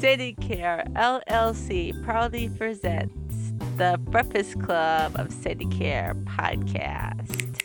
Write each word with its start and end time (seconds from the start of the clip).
SandiCare 0.00 0.90
LLC 0.94 2.02
proudly 2.02 2.48
presents 2.48 3.52
the 3.76 4.00
Breakfast 4.04 4.58
Club 4.62 5.14
of 5.16 5.28
SandiCare 5.28 6.24
podcast. 6.24 7.60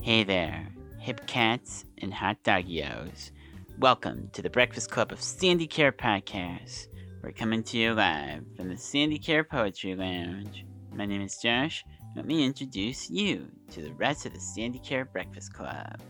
Hey 0.00 0.22
there, 0.22 0.68
hip 1.00 1.26
cats 1.26 1.86
and 1.98 2.14
hot 2.14 2.36
doggios. 2.44 3.32
Welcome 3.80 4.30
to 4.34 4.40
the 4.40 4.48
Breakfast 4.48 4.92
Club 4.92 5.10
of 5.10 5.18
SandiCare 5.18 5.90
podcast. 5.90 6.86
We're 7.20 7.32
coming 7.32 7.64
to 7.64 7.78
you 7.78 7.94
live 7.94 8.44
from 8.56 8.68
the 8.68 8.76
SandiCare 8.76 9.48
Poetry 9.48 9.96
Lounge. 9.96 10.64
My 10.92 11.04
name 11.04 11.22
is 11.22 11.36
Josh. 11.42 11.84
Let 12.14 12.26
me 12.26 12.44
introduce 12.44 13.10
you 13.10 13.48
to 13.72 13.82
the 13.82 13.92
rest 13.94 14.24
of 14.24 14.32
the 14.32 14.38
SandiCare 14.38 15.10
Breakfast 15.12 15.52
Club. 15.52 16.00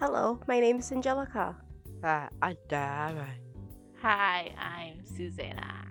Hello, 0.00 0.40
my 0.48 0.58
name 0.58 0.80
is 0.80 0.90
Angelica. 0.90 1.56
Hi, 2.02 2.28
I'm 2.42 2.56
Dara. 2.68 3.28
Hi, 4.02 4.52
I'm 4.58 5.06
Susanna. 5.06 5.86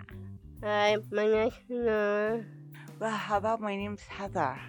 Hi, 0.62 0.98
my 1.10 1.26
name 1.26 1.48
is 1.48 1.54
Nora. 1.70 2.44
Well, 3.00 3.10
how 3.10 3.38
about 3.38 3.62
my 3.62 3.74
name's 3.74 4.02
Heather? 4.02 4.60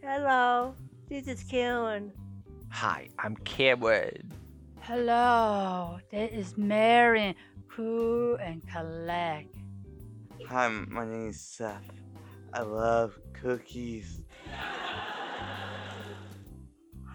Hello, 0.00 0.76
this 1.08 1.26
is 1.26 1.42
Karen. 1.42 2.12
Hi, 2.70 3.08
I'm 3.18 3.34
Cameron. 3.38 4.32
Hello, 4.82 5.98
this 6.12 6.30
is 6.32 6.56
Marion. 6.56 7.34
Cool 7.68 8.36
and 8.36 8.62
collect. 8.68 9.56
Hi, 10.48 10.68
my 10.68 11.04
name 11.04 11.30
is 11.30 11.40
Seth. 11.40 11.90
I 12.54 12.62
love 12.62 13.18
cookies. 13.32 14.22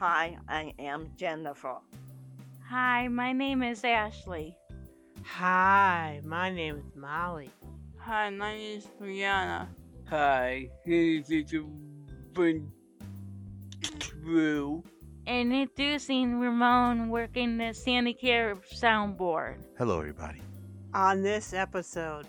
Hi, 0.07 0.37
I 0.47 0.71
am 0.77 1.09
Jennifer. 1.17 1.77
Hi, 2.69 3.07
my 3.07 3.33
name 3.33 3.63
is 3.63 3.83
Ashley. 3.83 4.55
Hi, 5.23 6.21
my 6.23 6.51
name 6.51 6.75
is 6.75 6.95
Molly. 6.95 7.49
Hi, 7.97 8.29
my 8.29 8.55
name 8.55 8.77
is 8.77 8.85
Brianna. 9.01 9.67
Hi, 10.07 10.69
this 10.85 11.31
is 11.31 11.51
Drew. 13.97 14.83
And 15.25 15.51
introducing 15.51 16.39
Ramon 16.39 17.09
working 17.09 17.57
the 17.57 17.73
SandiCare 17.73 18.59
soundboard. 18.75 19.55
Hello, 19.75 19.97
everybody. 19.97 20.39
On 20.93 21.23
this 21.23 21.51
episode, 21.51 22.27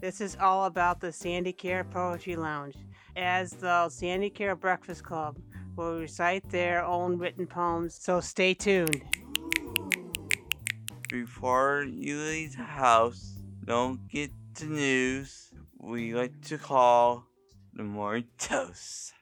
this 0.00 0.20
is 0.20 0.36
all 0.40 0.66
about 0.66 1.00
the 1.00 1.08
SandiCare 1.08 1.90
Poetry 1.90 2.36
Lounge, 2.36 2.76
as 3.16 3.50
the 3.50 3.88
SandiCare 3.88 4.56
Breakfast 4.60 5.02
Club 5.02 5.36
will 5.78 6.00
recite 6.00 6.50
their 6.50 6.84
own 6.84 7.16
written 7.18 7.46
poems, 7.46 7.94
so 7.94 8.20
stay 8.20 8.52
tuned. 8.52 9.00
Before 11.08 11.86
you 11.88 12.18
leave 12.18 12.56
the 12.56 12.64
house, 12.64 13.38
don't 13.64 14.08
get 14.08 14.32
the 14.54 14.66
news 14.66 15.52
we 15.78 16.14
like 16.14 16.40
to 16.46 16.58
call 16.58 17.24
the 17.72 17.84
morning 17.84 18.26
toast. 18.38 19.14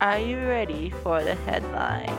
Are 0.00 0.18
you 0.18 0.38
ready 0.38 0.90
for 0.90 1.22
the 1.22 1.36
headline? 1.46 2.12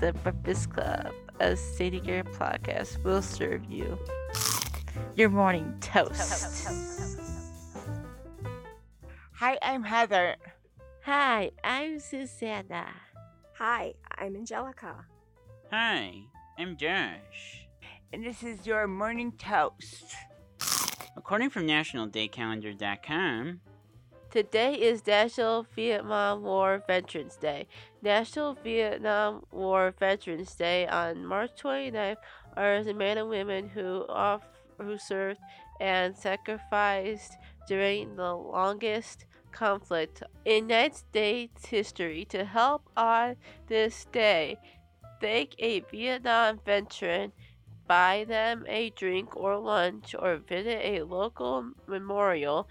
The 0.00 0.14
Breakfast 0.24 0.70
Club, 0.70 1.12
a 1.38 1.52
SandiCare 1.52 2.24
podcast, 2.34 3.04
will 3.04 3.20
serve 3.20 3.62
you 3.70 3.98
your 5.14 5.28
morning 5.28 5.76
toast. 5.80 6.66
Hi, 9.34 9.58
I'm 9.60 9.82
Heather. 9.82 10.36
Hi, 11.04 11.50
I'm 11.64 11.98
Susanna. 11.98 12.86
Hi, 13.58 13.94
I'm 14.18 14.36
Angelica. 14.36 15.04
Hi, 15.72 16.22
I'm 16.56 16.76
Josh. 16.76 17.66
And 18.12 18.24
this 18.24 18.44
is 18.44 18.64
your 18.68 18.86
morning 18.86 19.32
toast. 19.32 20.14
According 21.16 21.50
from 21.50 21.66
NationalDayCalendar.com, 21.66 23.60
Today 24.30 24.74
is 24.74 25.04
National 25.04 25.66
Vietnam 25.74 26.44
War 26.44 26.84
Veterans 26.86 27.34
Day. 27.34 27.66
National 28.00 28.54
Vietnam 28.62 29.42
War 29.50 29.92
Veterans 29.98 30.54
Day 30.54 30.86
on 30.86 31.26
March 31.26 31.50
29th 31.60 32.18
are 32.56 32.84
the 32.84 32.94
men 32.94 33.18
and 33.18 33.28
women 33.28 33.68
who 33.68 34.06
off, 34.08 34.46
who 34.78 34.96
served 34.98 35.40
and 35.80 36.16
sacrificed 36.16 37.32
during 37.66 38.14
the 38.14 38.36
longest 38.36 39.26
conflict 39.52 40.22
in 40.44 40.68
United 40.68 40.96
States 40.96 41.66
history. 41.66 42.24
To 42.30 42.44
help 42.44 42.88
on 42.96 43.36
this 43.68 44.06
day, 44.12 44.56
thank 45.20 45.54
a 45.58 45.80
Vietnam 45.90 46.60
veteran, 46.64 47.32
buy 47.86 48.24
them 48.26 48.64
a 48.68 48.90
drink 48.90 49.36
or 49.36 49.56
lunch, 49.58 50.14
or 50.18 50.36
visit 50.36 50.80
a 50.82 51.02
local 51.02 51.70
memorial 51.86 52.68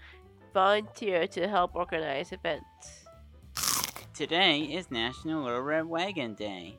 volunteer 0.52 1.26
to 1.28 1.48
help 1.48 1.74
organize 1.74 2.32
events. 2.32 3.06
today 4.14 4.60
is 4.60 4.90
National 4.90 5.44
Little 5.44 5.62
Red 5.62 5.86
Wagon 5.86 6.34
Day. 6.34 6.78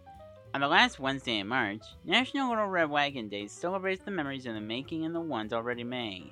On 0.54 0.62
the 0.62 0.68
last 0.68 1.00
Wednesday 1.00 1.40
in 1.40 1.48
March, 1.48 1.82
National 2.06 2.50
Little 2.50 2.68
Red 2.68 2.90
Wagon 2.92 3.28
Day 3.28 3.48
celebrates 3.48 4.04
the 4.06 4.12
memories 4.12 4.46
of 4.46 4.54
the 4.54 4.62
making 4.62 5.04
and 5.04 5.16
the 5.16 5.20
ones 5.20 5.52
already 5.52 5.84
made. 5.84 6.32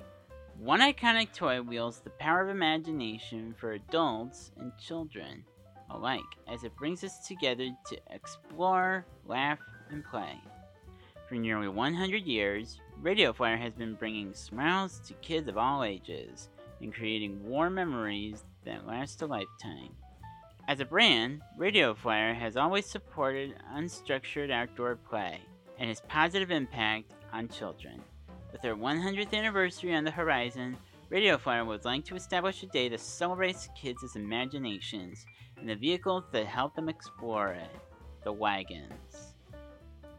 One 0.62 0.78
iconic 0.78 1.32
toy 1.34 1.60
wields 1.60 1.98
the 1.98 2.10
power 2.10 2.40
of 2.40 2.48
imagination 2.48 3.52
for 3.58 3.72
adults 3.72 4.52
and 4.60 4.70
children 4.78 5.42
alike, 5.90 6.20
as 6.46 6.62
it 6.62 6.76
brings 6.76 7.02
us 7.02 7.26
together 7.26 7.68
to 7.88 7.98
explore, 8.12 9.04
laugh, 9.26 9.58
and 9.90 10.04
play. 10.04 10.40
For 11.28 11.34
nearly 11.34 11.66
100 11.66 12.24
years, 12.24 12.80
Radio 13.00 13.32
Flyer 13.32 13.56
has 13.56 13.72
been 13.72 13.96
bringing 13.96 14.32
smiles 14.34 15.00
to 15.00 15.14
kids 15.14 15.48
of 15.48 15.58
all 15.58 15.82
ages 15.82 16.48
and 16.80 16.94
creating 16.94 17.42
warm 17.44 17.74
memories 17.74 18.44
that 18.64 18.86
last 18.86 19.20
a 19.22 19.26
lifetime. 19.26 19.90
As 20.68 20.78
a 20.78 20.84
brand, 20.84 21.40
Radio 21.58 21.92
Flyer 21.92 22.34
has 22.34 22.56
always 22.56 22.86
supported 22.86 23.56
unstructured 23.74 24.52
outdoor 24.52 24.94
play 24.94 25.40
and 25.80 25.90
its 25.90 26.02
positive 26.06 26.52
impact 26.52 27.14
on 27.32 27.48
children. 27.48 28.00
With 28.52 28.60
their 28.60 28.76
100th 28.76 29.32
anniversary 29.32 29.94
on 29.94 30.04
the 30.04 30.10
horizon, 30.10 30.76
Radio 31.08 31.38
Flyer 31.38 31.64
would 31.64 31.86
like 31.86 32.04
to 32.04 32.16
establish 32.16 32.62
a 32.62 32.66
day 32.66 32.90
that 32.90 33.00
celebrates 33.00 33.68
kids' 33.74 34.14
imaginations 34.14 35.24
and 35.58 35.66
the 35.66 35.74
vehicles 35.74 36.24
that 36.32 36.46
help 36.46 36.74
them 36.74 36.90
explore 36.90 37.52
it 37.52 37.70
the 38.24 38.32
wagons. 38.32 39.34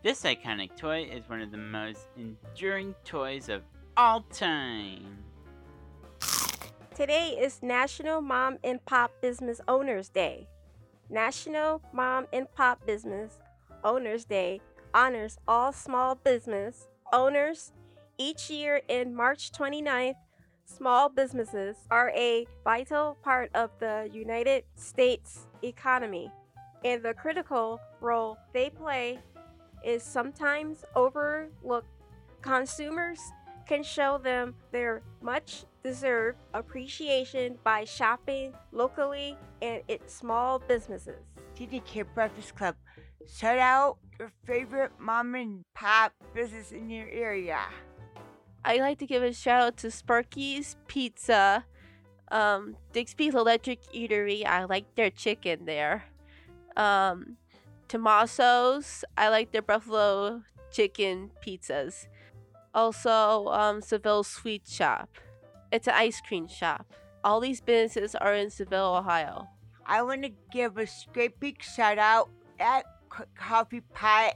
This 0.01 0.23
iconic 0.23 0.75
toy 0.75 1.03
is 1.03 1.29
one 1.29 1.41
of 1.41 1.51
the 1.51 1.57
most 1.57 2.07
enduring 2.17 2.95
toys 3.05 3.49
of 3.49 3.61
all 3.95 4.21
time. 4.23 5.19
Today 6.95 7.37
is 7.39 7.61
National 7.61 8.19
Mom 8.21 8.57
and 8.63 8.83
Pop 8.85 9.11
Business 9.21 9.61
Owners 9.67 10.09
Day. 10.09 10.47
National 11.09 11.81
Mom 11.93 12.27
and 12.33 12.51
Pop 12.55 12.85
Business 12.85 13.37
Owners 13.83 14.25
Day 14.25 14.59
honors 14.93 15.37
all 15.47 15.71
small 15.71 16.15
business 16.15 16.87
owners. 17.13 17.71
Each 18.25 18.49
year 18.49 18.79
in 18.87 19.13
March 19.13 19.51
29th, 19.51 20.15
small 20.63 21.09
businesses 21.09 21.75
are 21.91 22.09
a 22.15 22.47
vital 22.63 23.17
part 23.21 23.51
of 23.53 23.69
the 23.79 24.09
United 24.13 24.63
States 24.75 25.49
economy, 25.61 26.31
and 26.85 27.03
the 27.03 27.13
critical 27.15 27.81
role 27.99 28.37
they 28.53 28.69
play 28.69 29.19
is 29.83 30.03
sometimes 30.03 30.85
overlooked. 30.95 31.89
Consumers 32.41 33.19
can 33.67 33.83
show 33.83 34.17
them 34.17 34.55
their 34.71 35.01
much 35.21 35.65
deserved 35.83 36.37
appreciation 36.53 37.57
by 37.61 37.83
shopping 37.83 38.53
locally 38.71 39.35
and 39.61 39.81
its 39.89 40.13
small 40.13 40.59
businesses. 40.59 41.25
Care 41.85 42.05
Breakfast 42.05 42.55
Club. 42.55 42.75
Shout 43.27 43.59
out 43.59 43.97
your 44.17 44.31
favorite 44.45 44.93
mom 44.97 45.35
and 45.35 45.65
pop 45.73 46.13
business 46.33 46.71
in 46.71 46.89
your 46.89 47.09
area. 47.09 47.59
I'd 48.65 48.79
like 48.81 48.99
to 48.99 49.05
give 49.05 49.23
a 49.23 49.33
shout 49.33 49.61
out 49.61 49.77
to 49.77 49.91
Sparky's 49.91 50.77
Pizza, 50.87 51.65
um, 52.31 52.77
Dixby's 52.93 53.35
Electric 53.35 53.81
Eatery. 53.93 54.45
I 54.45 54.63
like 54.65 54.95
their 54.95 55.09
chicken 55.09 55.65
there. 55.65 56.05
Um, 56.77 57.37
Tommaso's. 57.87 59.03
I 59.17 59.29
like 59.29 59.51
their 59.51 59.61
buffalo 59.61 60.43
chicken 60.71 61.31
pizzas. 61.45 62.07
Also, 62.73 63.47
um, 63.49 63.81
Seville 63.81 64.23
Sweet 64.23 64.67
Shop. 64.67 65.09
It's 65.71 65.87
an 65.87 65.93
ice 65.95 66.21
cream 66.21 66.47
shop. 66.47 66.91
All 67.23 67.39
these 67.39 67.61
businesses 67.61 68.15
are 68.15 68.33
in 68.33 68.49
Seville, 68.49 68.95
Ohio. 68.95 69.47
I 69.85 70.01
want 70.01 70.23
to 70.23 70.31
give 70.51 70.77
a 70.77 70.87
great 71.13 71.39
big 71.39 71.61
shout 71.61 71.97
out 71.97 72.29
at 72.59 72.85
Coffee 73.35 73.81
Pot 73.81 74.35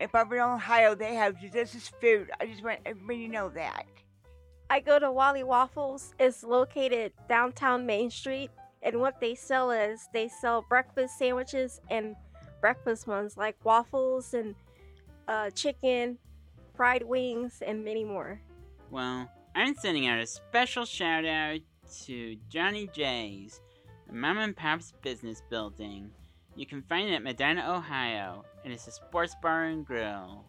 in 0.00 0.08
Barberton, 0.12 0.50
Ohio. 0.50 0.94
They 0.94 1.14
have 1.14 1.40
delicious 1.40 1.88
food. 2.00 2.30
I 2.40 2.46
just 2.46 2.62
want 2.62 2.80
everybody 2.86 3.26
to 3.26 3.32
know 3.32 3.48
that. 3.50 3.86
I 4.70 4.80
go 4.80 4.98
to 4.98 5.10
Wally 5.10 5.44
Waffles. 5.44 6.14
It's 6.18 6.44
located 6.44 7.12
downtown 7.28 7.86
Main 7.86 8.10
Street, 8.10 8.50
and 8.82 9.00
what 9.00 9.20
they 9.20 9.34
sell 9.34 9.70
is 9.70 10.08
they 10.12 10.28
sell 10.28 10.64
breakfast 10.68 11.18
sandwiches 11.18 11.80
and 11.90 12.14
breakfast 12.60 13.06
ones 13.06 13.36
like 13.36 13.56
waffles 13.64 14.34
and 14.34 14.54
uh, 15.26 15.50
chicken, 15.50 16.18
fried 16.74 17.02
wings, 17.02 17.62
and 17.66 17.84
many 17.84 18.04
more. 18.04 18.40
Well, 18.90 19.30
I'm 19.54 19.74
sending 19.74 20.06
out 20.06 20.20
a 20.20 20.26
special 20.26 20.84
shout 20.84 21.24
out 21.24 21.60
to 22.04 22.36
Johnny 22.48 22.88
J's, 22.92 23.60
a 24.10 24.14
mom 24.14 24.38
and 24.38 24.56
pop's 24.56 24.92
business 25.02 25.42
building. 25.48 26.10
You 26.54 26.66
can 26.66 26.82
find 26.82 27.08
it 27.08 27.14
at 27.14 27.22
Medina, 27.22 27.72
Ohio, 27.74 28.44
and 28.68 28.74
it's 28.74 28.86
a 28.86 28.90
sports 28.90 29.34
bar 29.40 29.64
and 29.64 29.86
grill. 29.86 30.44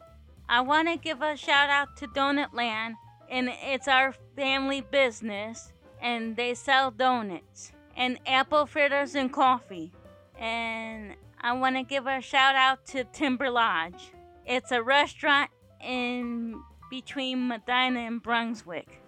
I 0.50 0.60
want 0.60 0.90
to 0.90 0.98
give 0.98 1.22
a 1.22 1.38
shout 1.38 1.70
out 1.70 1.96
to 1.98 2.08
Donut 2.08 2.54
Land, 2.54 2.96
and 3.30 3.50
it's 3.50 3.88
our 3.88 4.14
family 4.36 4.82
business, 4.82 5.72
and 6.02 6.36
they 6.36 6.54
sell 6.54 6.92
donuts 6.92 7.72
and 7.96 8.20
apple 8.28 8.66
fritters 8.66 9.16
and 9.16 9.32
coffee. 9.32 9.94
And 10.38 11.16
I 11.40 11.54
want 11.54 11.78
to 11.78 11.84
give 11.84 12.08
a 12.08 12.20
shout 12.20 12.56
out 12.56 12.86
to 12.88 13.06
Timber 13.06 13.50
Lodge. 13.50 14.12
It's 14.46 14.74
a 14.74 14.84
restaurant 14.84 15.50
in 15.82 16.62
between 16.90 17.48
Medina 17.48 18.02
and 18.02 18.22
Brunswick. 18.22 19.02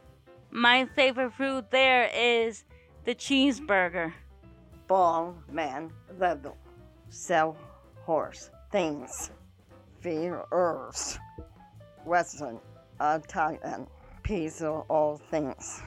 My 0.52 0.86
favorite 0.96 1.34
food 1.34 1.66
there 1.70 2.10
is 2.16 2.64
the 3.04 3.14
cheeseburger. 3.14 4.14
Ball 4.88 5.36
man 5.52 5.92
level. 6.18 6.56
Sell 7.10 7.58
horse 8.06 8.52
things. 8.72 9.32
Feed 10.00 10.32
herbs. 10.52 11.20
Western 12.06 12.60
Italian. 13.00 13.88
Piece 14.24 14.62
of 14.62 14.86
all 14.90 15.18
things. 15.30 15.82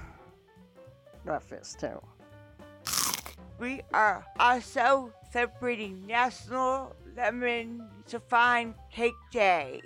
Breakfast 1.25 1.81
too. 1.81 2.01
We 3.59 3.83
are 3.93 4.25
also 4.39 5.13
celebrating 5.33 6.07
National 6.07 6.95
Lemon 7.17 7.89
Chiffon 8.07 8.75
Cake 8.93 9.15
Day 9.33 9.81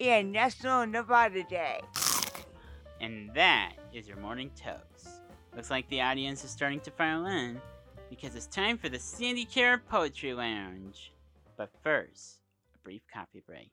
and 0.00 0.30
National 0.30 0.86
Nevada 0.86 1.42
Day. 1.44 1.80
And 3.00 3.30
that 3.34 3.72
is 3.92 4.06
your 4.06 4.18
morning 4.18 4.50
toast. 4.54 5.22
Looks 5.56 5.70
like 5.70 5.88
the 5.88 6.00
audience 6.02 6.44
is 6.44 6.50
starting 6.50 6.80
to 6.80 6.90
file 6.90 7.26
in 7.26 7.60
because 8.10 8.36
it's 8.36 8.46
time 8.46 8.78
for 8.78 8.88
the 8.88 8.98
SandiCare 8.98 9.80
Poetry 9.88 10.34
Lounge. 10.34 11.12
But 11.58 11.70
first, 11.82 12.36
a 12.72 12.78
brief 12.84 13.02
coffee 13.12 13.42
break. 13.44 13.72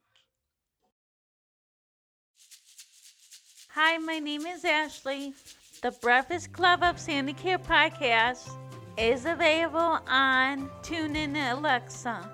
Hi, 3.76 4.00
my 4.00 4.18
name 4.18 4.48
is 4.48 4.66
Ashley. 4.66 5.36
The 5.84 5.92
Breakfast 5.92 6.52
Club 6.52 6.82
of 6.82 6.96
SandiCare 6.96 7.64
podcast 7.64 8.50
is 8.98 9.26
available 9.26 10.00
on 10.08 10.68
TuneIn 10.82 11.36
Alexa. 11.54 12.28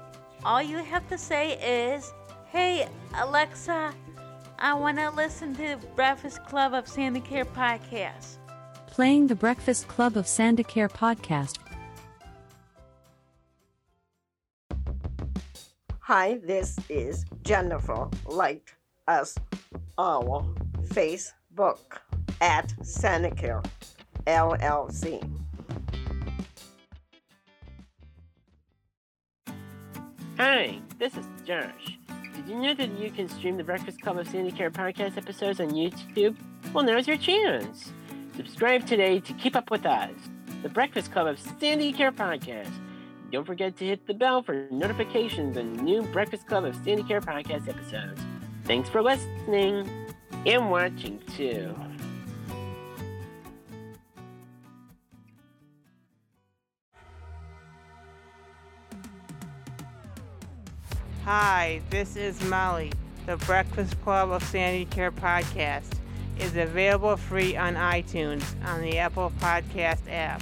All 0.46 0.62
you 0.62 0.78
have 0.78 1.08
to 1.10 1.18
say 1.18 1.58
is, 1.94 2.14
Hey, 2.46 2.88
Alexa, 3.16 3.94
I 4.58 4.74
want 4.74 5.00
to 5.00 5.10
listen 5.10 5.54
to 5.56 5.78
the 5.82 5.88
Breakfast 5.96 6.46
Club 6.46 6.74
of 6.74 6.86
SandiCare 6.86 7.46
podcast. 7.46 8.38
Playing 8.88 9.28
the 9.28 9.36
Breakfast 9.36 9.90
Club 9.90 10.16
of 10.16 10.26
Sandicare 10.28 10.90
podcast. 10.90 11.58
Hi, 16.14 16.42
this 16.44 16.76
is 16.90 17.24
Jennifer. 17.44 18.10
Like 18.26 18.76
us 19.08 19.34
our 19.98 20.46
Facebook 20.88 21.80
at 22.42 22.68
Sandicare 22.82 23.66
LLC. 24.28 25.24
Hi, 30.38 30.82
this 31.00 31.16
is 31.16 31.26
Josh. 31.46 31.98
Did 32.36 32.46
you 32.46 32.60
know 32.60 32.74
that 32.74 32.90
you 33.00 33.10
can 33.10 33.30
stream 33.30 33.56
the 33.56 33.64
Breakfast 33.64 34.02
Club 34.02 34.18
of 34.18 34.28
SandiCare 34.28 34.74
podcast 34.74 35.16
episodes 35.16 35.62
on 35.62 35.70
YouTube? 35.70 36.36
Well, 36.74 36.84
now's 36.84 37.08
your 37.08 37.16
chance. 37.16 37.94
Subscribe 38.36 38.86
today 38.86 39.22
to 39.22 39.32
keep 39.36 39.56
up 39.56 39.72
with 39.72 39.86
us, 39.86 40.12
the 40.62 40.68
Breakfast 40.68 41.14
Club 41.14 41.28
of 41.28 41.40
SandiCare 41.40 42.12
podcast. 42.12 42.91
Don't 43.32 43.46
forget 43.46 43.78
to 43.78 43.86
hit 43.86 44.06
the 44.08 44.14
bell 44.14 44.44
for 44.44 44.68
notifications 44.72 45.58
on 45.58 45.72
new 45.74 46.02
Breakfast 46.02 46.48
Club 46.48 46.66
of 46.66 46.76
SandiCare 46.76 47.24
podcast 47.24 47.70
episodes. 47.70 48.22
Thanks 48.66 48.90
for 48.90 49.02
listening 49.02 49.90
and 50.46 50.70
watching 50.70 51.22
too. 51.38 51.74
Hi, 61.24 61.82
this 61.90 62.18
is 62.18 62.44
Molly. 62.50 62.92
The 63.28 63.38
Breakfast 63.38 64.02
Club 64.02 64.32
of 64.32 64.44
SandiCare 64.44 65.12
podcast 65.12 65.94
is 66.38 66.58
available 66.58 67.16
free 67.16 67.56
on 67.56 67.76
iTunes 67.76 68.44
on 68.66 68.82
the 68.82 68.98
Apple 68.98 69.32
Podcast 69.40 70.02
app. 70.10 70.42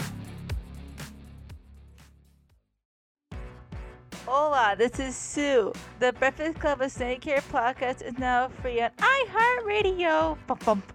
Hola, 4.51 4.73
this 4.75 4.99
is 4.99 5.15
Sue. 5.15 5.71
The 5.99 6.11
Breakfast 6.13 6.59
Club 6.59 6.81
of 6.81 6.91
SandiCare 6.91 7.43
podcast 7.51 8.01
is 8.01 8.17
now 8.17 8.47
free 8.63 8.81
on 8.81 8.89
iHeartRadio. 8.97 10.39
Bump, 10.47 10.65
bump. 10.65 10.93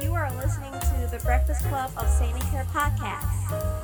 You 0.00 0.14
are 0.14 0.32
listening 0.36 0.70
to 0.70 1.08
the 1.10 1.20
Breakfast 1.24 1.64
Club 1.64 1.90
of 1.96 2.04
SandiCare 2.04 2.64
podcast. 2.66 3.74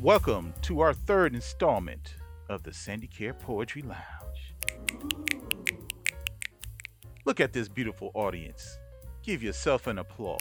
Welcome 0.00 0.52
to 0.62 0.80
our 0.80 0.92
third 0.92 1.36
installment 1.36 2.16
of 2.48 2.64
the 2.64 2.72
SandiCare 2.72 3.38
Poetry 3.38 3.82
Lounge. 3.82 4.29
Look 7.30 7.38
at 7.38 7.52
this 7.52 7.68
beautiful 7.68 8.10
audience. 8.14 8.80
Give 9.22 9.40
yourself 9.40 9.86
an 9.86 9.98
applause. 9.98 10.40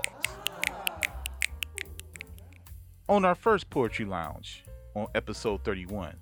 On 3.08 3.24
our 3.24 3.36
first 3.36 3.70
Poetry 3.70 4.06
Lounge, 4.06 4.64
on 4.96 5.06
episode 5.14 5.64
31, 5.64 6.16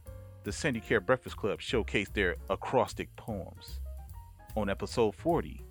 the 0.43 0.51
SandiCare 0.51 1.05
Breakfast 1.05 1.37
Club 1.37 1.61
showcased 1.61 2.11
their 2.11 2.35
acrostic 2.49 3.07
poems. 3.15 3.79
On 4.57 4.69
episode 4.69 5.15
40, 5.15 5.63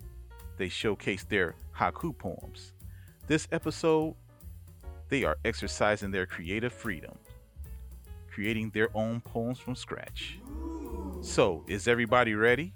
they 0.57 0.65
showcased 0.65 1.29
their 1.29 1.53
haiku 1.77 2.17
poems. 2.17 2.73
This 3.27 3.47
episode, 3.51 4.15
they 5.09 5.23
are 5.23 5.37
exercising 5.45 6.09
their 6.09 6.25
creative 6.25 6.73
freedom, 6.73 7.19
creating 8.31 8.71
their 8.71 8.89
own 8.97 9.21
poems 9.21 9.59
from 9.59 9.75
scratch. 9.75 10.39
So, 11.21 11.63
is 11.67 11.87
everybody 11.87 12.33
ready? 12.33 12.73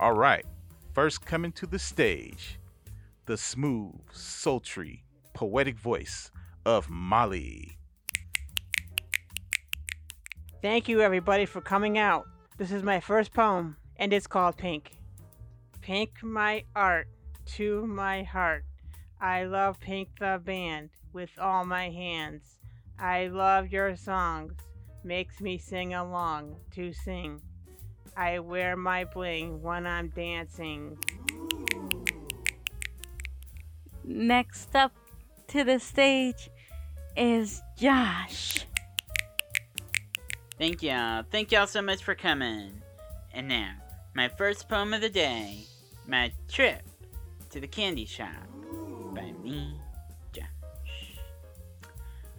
All 0.00 0.14
right, 0.14 0.46
first 0.94 1.26
coming 1.26 1.52
to 1.52 1.66
the 1.66 1.78
stage, 1.78 2.58
the 3.26 3.36
smooth, 3.36 4.00
sultry, 4.10 5.04
poetic 5.34 5.78
voice 5.78 6.30
of 6.64 6.88
Molly. 6.88 7.76
Thank 10.62 10.88
you, 10.88 11.02
everybody, 11.02 11.44
for 11.44 11.60
coming 11.60 11.98
out. 11.98 12.26
This 12.56 12.72
is 12.72 12.82
my 12.82 13.00
first 13.00 13.34
poem, 13.34 13.76
and 13.96 14.14
it's 14.14 14.26
called 14.26 14.56
Pink. 14.56 14.96
Pink, 15.82 16.22
my 16.22 16.64
art, 16.74 17.08
to 17.56 17.86
my 17.86 18.22
heart. 18.22 18.64
I 19.20 19.44
love 19.44 19.80
Pink 19.80 20.08
the 20.18 20.40
band 20.42 20.88
with 21.12 21.32
all 21.38 21.66
my 21.66 21.90
hands. 21.90 22.58
I 22.98 23.26
love 23.26 23.70
your 23.70 23.96
songs, 23.96 24.54
makes 25.04 25.42
me 25.42 25.58
sing 25.58 25.92
along 25.92 26.56
to 26.70 26.94
sing. 26.94 27.42
I 28.20 28.38
wear 28.38 28.76
my 28.76 29.04
bling 29.04 29.62
when 29.62 29.86
I'm 29.86 30.08
dancing. 30.08 30.98
Next 34.04 34.76
up 34.76 34.92
to 35.48 35.64
the 35.64 35.80
stage 35.80 36.50
is 37.16 37.62
Josh. 37.78 38.66
Thank 40.58 40.82
y'all. 40.82 41.24
Thank 41.30 41.50
y'all 41.50 41.66
so 41.66 41.80
much 41.80 42.04
for 42.04 42.14
coming. 42.14 42.82
And 43.32 43.48
now, 43.48 43.72
my 44.12 44.28
first 44.28 44.68
poem 44.68 44.92
of 44.92 45.00
the 45.00 45.08
day 45.08 45.64
My 46.06 46.30
Trip 46.46 46.82
to 47.48 47.58
the 47.58 47.66
Candy 47.66 48.04
Shop 48.04 48.28
by 49.14 49.32
me, 49.42 49.80
Josh. 50.34 50.44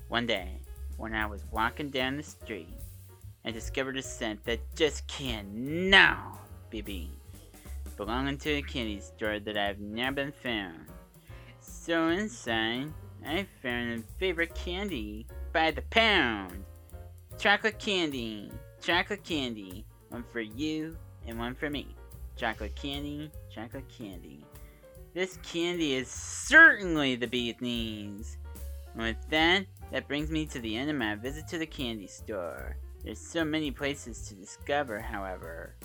One 0.09 0.27
day, 0.27 0.59
when 0.97 1.15
I 1.15 1.25
was 1.25 1.43
walking 1.51 1.89
down 1.89 2.17
the 2.17 2.23
street, 2.23 2.80
I 3.43 3.51
discovered 3.51 3.97
a 3.97 4.01
scent 4.01 4.43
that 4.45 4.59
just 4.75 5.07
cannot 5.07 6.39
be 6.69 6.81
beat, 6.81 7.11
belonging 7.97 8.37
to 8.39 8.51
a 8.51 8.61
candy 8.61 8.99
store 8.99 9.39
that 9.39 9.57
I've 9.57 9.79
never 9.79 10.15
been 10.15 10.31
found. 10.31 10.85
So 11.59 12.09
inside, 12.09 12.93
I 13.25 13.47
found 13.61 13.99
a 13.99 14.19
favorite 14.19 14.53
candy 14.53 15.25
by 15.53 15.71
the 15.71 15.81
pound. 15.83 16.63
Chocolate 17.37 17.79
candy, 17.79 18.51
chocolate 18.81 19.23
candy, 19.23 19.85
one 20.09 20.23
for 20.31 20.41
you 20.41 20.95
and 21.27 21.39
one 21.39 21.55
for 21.55 21.69
me. 21.69 21.95
chocolate 22.35 22.75
candy, 22.75 23.31
chocolate 23.53 23.87
candy. 23.89 24.43
This 25.13 25.37
candy 25.43 25.93
is 25.93 26.07
certainly 26.07 27.15
the 27.15 27.27
beatnies. 27.27 28.37
And 28.93 29.03
with 29.03 29.29
that, 29.29 29.65
that 29.91 30.07
brings 30.07 30.31
me 30.31 30.45
to 30.47 30.59
the 30.59 30.75
end 30.75 30.89
of 30.89 30.95
my 30.95 31.15
visit 31.15 31.47
to 31.49 31.57
the 31.57 31.65
candy 31.65 32.07
store. 32.07 32.77
There's 33.03 33.19
so 33.19 33.43
many 33.43 33.71
places 33.71 34.27
to 34.27 34.35
discover, 34.35 34.99
however. 34.99 35.75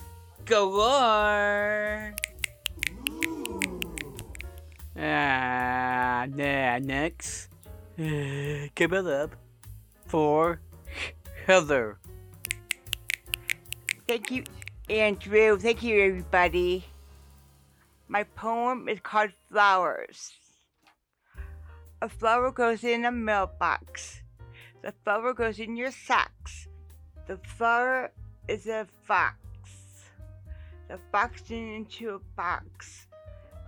Galore! 0.44 2.14
Ah, 4.99 6.26
nah, 6.28 6.78
next. 6.78 7.49
Give 7.96 8.92
it 8.92 9.06
up 9.06 9.35
for 10.06 10.61
Heather. 11.46 11.99
Thank 14.06 14.30
you, 14.30 14.44
Andrew. 14.90 15.58
Thank 15.58 15.82
you, 15.82 16.00
everybody. 16.00 16.85
My 18.08 18.25
poem 18.25 18.88
is 18.88 19.00
called 19.00 19.30
Flowers. 19.50 20.35
A 22.02 22.08
flower 22.08 22.52
goes 22.52 22.85
in 22.85 23.04
a 23.04 23.11
mailbox. 23.11 24.20
The 24.82 24.92
flower 25.02 25.32
goes 25.32 25.58
in 25.58 25.76
your 25.76 25.90
socks. 25.90 26.68
The 27.26 27.38
flower 27.38 28.12
is 28.47 28.68
a 28.68 28.87
fox. 29.02 29.37
The 30.88 30.99
fox 31.11 31.42
turned 31.42 31.75
into 31.75 32.11
a 32.11 32.18
box. 32.37 33.09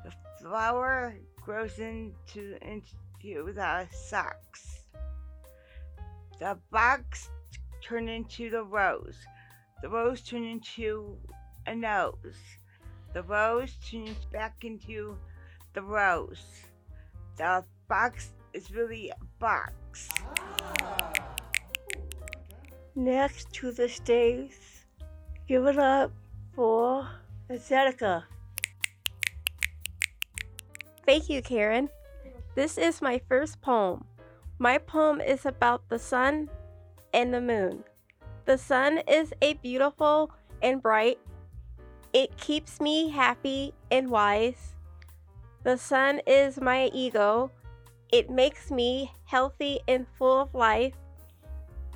The 0.04 0.12
flower 0.40 1.16
grows 1.44 1.76
into 1.80 2.56
into 2.62 3.52
the 3.52 3.88
socks. 3.90 4.84
The 6.38 6.56
box 6.70 7.30
turned 7.82 8.08
into 8.08 8.48
the 8.48 8.62
rose. 8.62 9.16
The 9.82 9.88
rose 9.88 10.22
turned 10.22 10.46
into 10.46 11.16
a 11.66 11.74
nose. 11.74 12.38
The 13.12 13.24
rose 13.24 13.74
turns 13.90 14.24
back 14.32 14.64
into 14.64 15.18
the 15.74 15.82
rose. 15.82 16.62
The 17.36 17.64
box 17.88 18.30
is 18.52 18.70
really 18.70 19.10
a 19.10 19.24
box. 19.40 20.08
Ah. 20.80 21.37
Next 22.98 23.52
to 23.52 23.70
the 23.70 23.88
stage, 23.88 24.58
give 25.46 25.66
it 25.66 25.78
up 25.78 26.10
for 26.56 27.08
Zedeca. 27.48 28.24
Thank 31.06 31.30
you, 31.30 31.40
Karen. 31.40 31.90
This 32.56 32.76
is 32.76 33.00
my 33.00 33.20
first 33.28 33.60
poem. 33.60 34.04
My 34.58 34.78
poem 34.78 35.20
is 35.20 35.46
about 35.46 35.88
the 35.88 36.00
sun 36.00 36.50
and 37.14 37.32
the 37.32 37.40
moon. 37.40 37.84
The 38.46 38.58
sun 38.58 38.98
is 39.06 39.32
a 39.42 39.54
beautiful 39.54 40.32
and 40.60 40.82
bright. 40.82 41.20
It 42.12 42.36
keeps 42.36 42.80
me 42.80 43.10
happy 43.10 43.74
and 43.92 44.10
wise. 44.10 44.74
The 45.62 45.78
sun 45.78 46.20
is 46.26 46.60
my 46.60 46.90
ego. 46.92 47.52
It 48.10 48.28
makes 48.28 48.72
me 48.72 49.12
healthy 49.24 49.78
and 49.86 50.04
full 50.18 50.40
of 50.42 50.52
life 50.52 50.94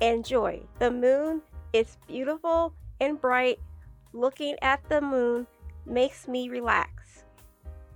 and 0.03 0.25
joy. 0.25 0.61
The 0.79 0.91
moon 0.91 1.41
is 1.71 1.97
beautiful 2.07 2.73
and 2.99 3.19
bright. 3.19 3.57
Looking 4.11 4.57
at 4.61 4.87
the 4.89 4.99
moon 4.99 5.47
makes 5.85 6.27
me 6.27 6.49
relax. 6.49 7.23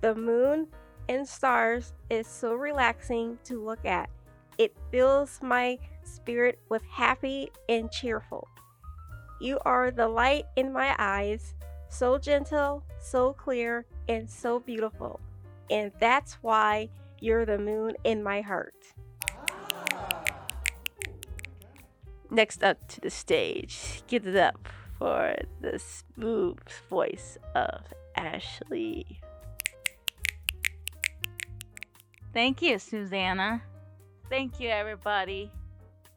The 0.00 0.14
moon 0.14 0.68
and 1.10 1.28
stars 1.28 1.92
is 2.08 2.26
so 2.26 2.54
relaxing 2.54 3.38
to 3.44 3.62
look 3.62 3.84
at. 3.84 4.08
It 4.56 4.74
fills 4.90 5.38
my 5.42 5.78
spirit 6.02 6.58
with 6.70 6.82
happy 6.90 7.50
and 7.68 7.90
cheerful. 7.90 8.48
You 9.38 9.58
are 9.66 9.90
the 9.90 10.08
light 10.08 10.46
in 10.56 10.72
my 10.72 10.96
eyes, 10.98 11.54
so 11.90 12.16
gentle, 12.16 12.84
so 12.98 13.34
clear, 13.34 13.84
and 14.08 14.28
so 14.28 14.60
beautiful. 14.60 15.20
And 15.70 15.92
that's 16.00 16.38
why 16.40 16.88
you're 17.20 17.44
the 17.44 17.58
moon 17.58 17.96
in 18.04 18.22
my 18.22 18.40
heart. 18.40 18.94
Next 22.30 22.62
up 22.62 22.86
to 22.88 23.00
the 23.00 23.10
stage, 23.10 24.02
give 24.06 24.26
it 24.26 24.36
up 24.36 24.68
for 24.98 25.34
the 25.60 25.78
smooth 25.78 26.58
voice 26.90 27.38
of 27.54 27.82
Ashley. 28.16 29.20
Thank 32.34 32.60
you, 32.60 32.78
Susanna. 32.78 33.62
Thank 34.28 34.60
you, 34.60 34.68
everybody. 34.68 35.50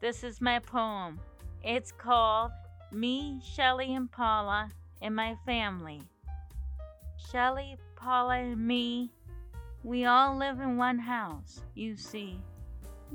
This 0.00 0.22
is 0.22 0.42
my 0.42 0.58
poem. 0.58 1.18
It's 1.64 1.92
called 1.92 2.52
Me, 2.90 3.40
Shelley, 3.42 3.94
and 3.94 4.10
Paula 4.10 4.68
and 5.00 5.16
My 5.16 5.36
Family. 5.46 6.02
Shelley, 7.30 7.76
Paula, 7.96 8.34
and 8.34 8.66
me, 8.66 9.10
we 9.82 10.04
all 10.04 10.36
live 10.36 10.60
in 10.60 10.76
one 10.76 10.98
house, 10.98 11.62
you 11.74 11.96
see. 11.96 12.38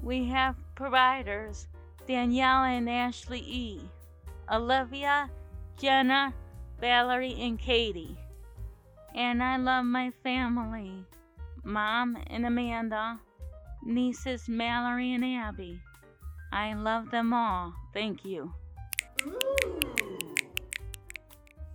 We 0.01 0.25
have 0.29 0.55
providers 0.75 1.67
Danielle 2.07 2.63
and 2.63 2.89
Ashley 2.89 3.43
E., 3.45 3.81
Olivia, 4.51 5.29
Jenna, 5.77 6.33
Valerie, 6.79 7.35
and 7.39 7.59
Katie. 7.59 8.17
And 9.13 9.43
I 9.43 9.57
love 9.57 9.85
my 9.85 10.11
family 10.23 11.05
Mom 11.63 12.17
and 12.27 12.45
Amanda, 12.45 13.19
nieces 13.83 14.47
Mallory 14.47 15.13
and 15.13 15.25
Abby. 15.25 15.81
I 16.53 16.73
love 16.73 17.11
them 17.11 17.33
all. 17.33 17.73
Thank 17.93 18.23
you. 18.23 18.53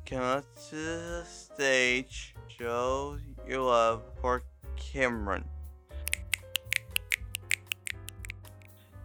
Come 0.06 0.22
up 0.22 0.44
to 0.70 0.76
the 0.76 1.24
stage. 1.26 2.34
Show 2.48 3.18
your 3.46 3.60
love 3.60 4.02
for 4.20 4.42
Cameron. 4.76 5.44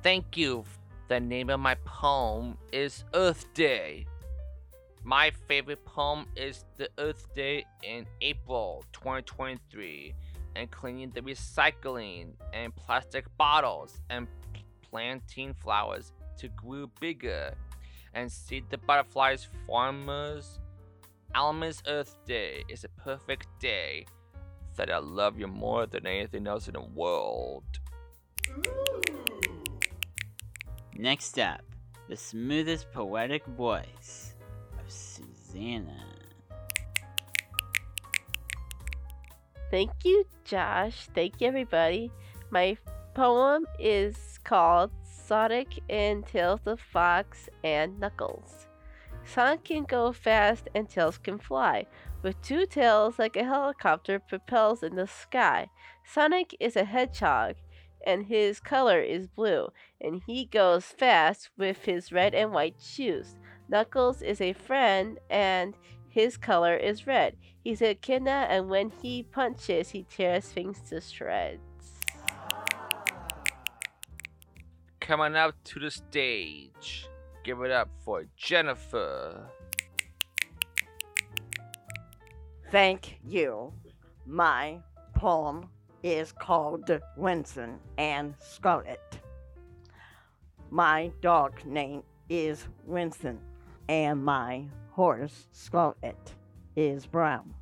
Thank 0.03 0.37
you. 0.37 0.63
The 1.07 1.21
name 1.21 1.49
of 1.49 1.61
my 1.61 1.75
poem 1.85 2.57
is 2.73 3.05
Earth 3.13 3.45
Day. 3.53 4.05
My 5.05 5.31
favorite 5.47 5.85
poem 5.85 6.25
is 6.35 6.65
The 6.75 6.89
Earth 6.97 7.33
Day 7.33 7.63
in 7.81 8.05
April 8.19 8.83
2023 8.91 10.13
and 10.57 10.69
cleaning 10.69 11.11
the 11.11 11.21
recycling 11.21 12.31
and 12.51 12.75
plastic 12.75 13.25
bottles 13.37 14.01
and 14.09 14.27
planting 14.81 15.53
flowers 15.53 16.11
to 16.39 16.49
grow 16.49 16.87
bigger 16.99 17.53
and 18.13 18.29
see 18.29 18.61
the 18.69 18.77
butterflies 18.77 19.47
farmers. 19.65 20.59
Alma's 21.33 21.81
Earth 21.87 22.17
Day 22.25 22.65
is 22.67 22.83
a 22.83 22.89
perfect 23.01 23.47
day 23.61 24.05
that 24.75 24.91
I 24.91 24.97
love 24.97 25.39
you 25.39 25.47
more 25.47 25.85
than 25.85 26.05
anything 26.05 26.47
else 26.47 26.67
in 26.67 26.73
the 26.73 26.81
world. 26.81 27.63
Next 30.99 31.37
up, 31.37 31.61
the 32.09 32.17
smoothest 32.17 32.91
poetic 32.91 33.45
voice 33.45 34.33
of 34.79 34.91
Susanna. 34.91 36.03
Thank 39.69 39.91
you, 40.03 40.25
Josh. 40.43 41.07
Thank 41.13 41.39
you, 41.39 41.49
everybody. 41.49 42.11
My 42.49 42.77
poem 43.13 43.67
is 43.77 44.39
called 44.43 44.89
Sonic 45.03 45.67
and 45.87 46.25
Tails 46.25 46.61
of 46.65 46.79
Fox 46.79 47.47
and 47.63 47.99
Knuckles. 47.99 48.67
Sonic 49.23 49.65
can 49.65 49.83
go 49.83 50.11
fast 50.11 50.67
and 50.73 50.89
Tails 50.89 51.19
can 51.19 51.37
fly. 51.37 51.85
With 52.23 52.41
two 52.41 52.65
tails 52.65 53.19
like 53.19 53.35
a 53.35 53.43
helicopter 53.43 54.17
propels 54.17 54.81
in 54.81 54.95
the 54.95 55.05
sky. 55.05 55.69
Sonic 56.03 56.55
is 56.59 56.75
a 56.75 56.85
hedgehog 56.85 57.55
and 58.07 58.25
his 58.27 58.61
color 58.61 59.01
is 59.01 59.27
blue, 59.27 59.67
and 59.99 60.21
he 60.25 60.45
goes 60.45 60.85
fast 60.85 61.49
with 61.57 61.83
his 61.83 62.11
red 62.11 62.33
and 62.33 62.53
white 62.53 62.77
shoes. 62.79 63.35
Knuckles 63.67 64.21
is 64.21 64.39
a 64.39 64.53
friend 64.53 65.19
and 65.29 65.75
his 66.07 66.37
color 66.37 66.75
is 66.75 67.05
red. 67.05 67.35
He's 67.61 67.81
a 67.81 67.91
echidna, 67.91 68.47
and 68.49 68.69
when 68.69 68.91
he 69.01 69.23
punches, 69.23 69.89
he 69.89 70.03
tears 70.03 70.45
things 70.45 70.79
to 70.89 71.01
shreds. 71.01 71.59
Coming 75.01 75.35
up 75.35 75.53
to 75.65 75.79
the 75.79 75.91
stage, 75.91 77.09
give 77.43 77.61
it 77.61 77.71
up 77.71 77.89
for 78.05 78.23
Jennifer. 78.37 79.49
Thank 82.71 83.19
you. 83.23 83.73
My 84.25 84.79
poem 85.13 85.69
is 86.03 86.31
called 86.31 86.89
Winston 87.15 87.79
and 87.97 88.35
Scarlet. 88.39 89.19
My 90.69 91.11
dog 91.21 91.65
name 91.65 92.03
is 92.29 92.67
Winston, 92.85 93.39
and 93.87 94.23
my 94.23 94.65
horse 94.91 95.47
Scarlet 95.51 96.35
is 96.75 97.05
brown. 97.05 97.53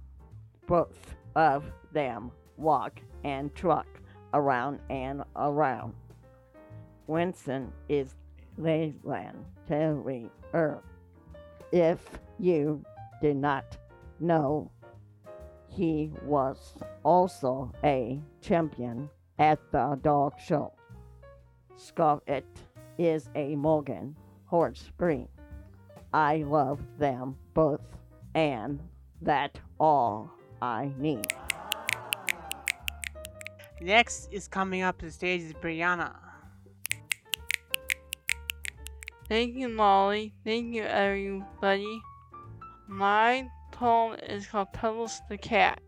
Both 0.68 1.16
of 1.36 1.66
them 1.94 2.32
walk 2.58 3.00
and 3.24 3.54
truck 3.56 3.88
around 4.34 4.80
and 4.90 5.24
around. 5.36 5.94
Winston 7.08 7.72
is 7.90 8.16
Lakeland 8.58 9.46
Terrier. 9.68 10.82
If 11.72 12.00
you 12.40 12.84
did 13.22 13.38
not 13.38 13.78
know, 14.20 14.72
He 15.76 16.10
was 16.24 16.74
also 17.04 17.70
a 17.84 18.22
champion 18.42 19.10
at 19.38 19.60
the 19.74 20.00
dog 20.02 20.40
show. 20.40 20.72
Scarlet 21.76 22.46
is 22.98 23.30
a 23.36 23.58
Morgan 23.58 24.16
horse 24.46 24.90
breed. 24.98 25.28
I 26.14 26.38
love 26.44 26.80
them 26.98 27.36
both, 27.54 27.82
and 28.36 28.80
that's 29.22 29.60
all 29.78 30.32
I 30.62 30.94
need. 30.98 31.28
Next 33.82 34.32
is 34.32 34.48
coming 34.48 34.82
up 34.82 34.98
to 35.00 35.08
the 35.08 35.12
stage 35.12 35.42
is 35.42 35.54
Brianna. 35.56 36.16
Thank 39.28 39.56
you, 39.56 39.68
Molly. 39.68 40.34
Thank 40.46 40.74
you, 40.74 40.84
everybody. 40.84 42.00
My 42.88 43.50
poem 43.76 44.18
is 44.30 44.48
called 44.48 44.70
Tuttles 44.74 45.22
the 45.28 45.38
Cat. 45.38 45.82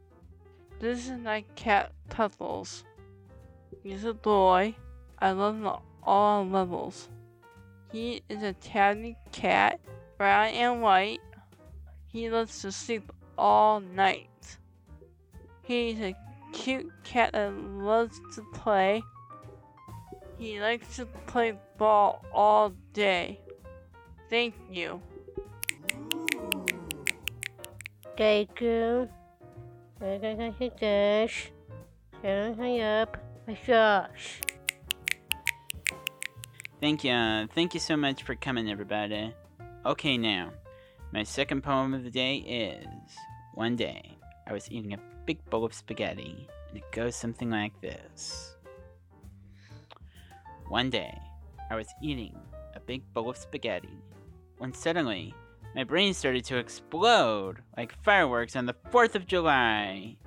This 0.80 1.06
is 1.06 1.18
my 1.20 1.46
cat, 1.56 1.94
Tuttles. 2.10 2.84
He's 3.82 4.04
a 4.04 4.14
boy. 4.14 4.76
I 5.20 5.32
love 5.32 5.56
him 5.56 5.70
all 6.04 6.46
levels. 6.46 7.08
He 7.92 8.22
is 8.28 8.44
a 8.44 8.52
tabby 8.54 9.16
cat, 9.32 9.80
brown 10.18 10.48
and 10.48 10.82
white. 10.82 11.22
He 12.12 12.30
loves 12.30 12.62
to 12.62 12.74
sleep 12.74 13.10
all 13.38 13.80
night. 13.80 14.58
He's 15.64 16.00
a 16.02 16.14
cute 16.52 16.92
cat 17.06 17.32
that 17.34 17.54
loves 17.54 18.20
to 18.36 18.42
play. 18.54 19.02
He 20.38 20.60
likes 20.60 20.98
to 20.98 21.06
play 21.06 21.58
ball 21.78 22.26
all 22.34 22.74
day. 22.92 23.40
Thank 24.30 24.56
you. 24.70 25.02
Thank 28.18 28.62
you. 28.62 29.08
Gosh. 30.00 31.52
Hurry 32.24 32.82
up. 32.82 33.18
My 33.48 33.58
gosh. 33.66 34.42
Thank 36.82 37.04
you. 37.04 37.48
Thank 37.54 37.76
you 37.76 37.80
so 37.80 37.96
much 37.96 38.24
for 38.24 38.34
coming, 38.34 38.72
everybody. 38.72 39.34
Okay, 39.86 40.18
now, 40.18 40.52
my 41.14 41.24
second 41.24 41.62
poem 41.62 41.94
of 41.94 42.04
the 42.04 42.10
day 42.10 42.38
is 42.38 43.16
One 43.54 43.76
day, 43.76 44.18
I 44.48 44.54
was 44.54 44.70
eating 44.72 44.94
a 44.94 45.00
big 45.26 45.44
bowl 45.50 45.64
of 45.64 45.74
spaghetti, 45.74 46.48
and 46.70 46.78
it 46.78 46.92
goes 46.92 47.16
something 47.16 47.50
like 47.52 47.80
this 47.82 48.56
One 50.70 50.90
day, 50.90 51.18
I 51.70 51.76
was 51.76 51.88
eating 52.02 52.36
a 52.76 52.80
big 52.80 53.02
bowl 53.14 53.30
of 53.30 53.38
spaghetti 53.38 53.98
when 54.58 54.74
suddenly 54.74 55.34
my 55.78 55.84
brain 55.84 56.12
started 56.12 56.44
to 56.44 56.58
explode 56.58 57.58
like 57.78 57.94
fireworks 58.04 58.56
on 58.56 58.66
the 58.66 58.74
4th 58.92 59.14
of 59.14 59.28
July. 59.28 60.18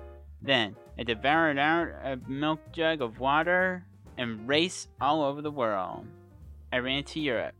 Then 0.41 0.77
I 0.97 1.03
devoured 1.03 1.59
out 1.59 1.89
a 2.05 2.17
milk 2.25 2.71
jug 2.71 3.01
of 3.01 3.19
water 3.19 3.85
and 4.17 4.47
raced 4.47 4.87
all 5.01 5.21
over 5.21 5.41
the 5.41 5.51
world. 5.51 6.07
I 6.71 6.77
ran 6.77 7.03
to 7.03 7.19
Europe. 7.19 7.55